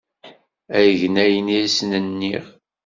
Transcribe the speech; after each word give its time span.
Ad 0.77 0.87
gen 0.99 1.15
ayen 1.23 1.47
i 1.55 1.57
asen-nniɣ. 1.65 2.45